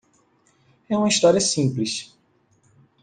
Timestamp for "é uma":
0.89-1.09